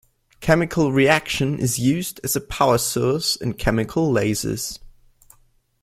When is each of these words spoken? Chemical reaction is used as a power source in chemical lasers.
Chemical 0.39 0.91
reaction 0.91 1.59
is 1.59 1.77
used 1.77 2.19
as 2.23 2.35
a 2.35 2.41
power 2.41 2.79
source 2.79 3.35
in 3.35 3.53
chemical 3.53 4.11
lasers. 4.11 4.79